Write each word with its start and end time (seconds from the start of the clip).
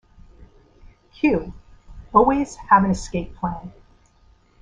"Q: 1.13 1.53
"Always 2.11 2.55
have 2.55 2.83
an 2.83 2.89
escape 2.89 3.35
plan. 3.35 3.71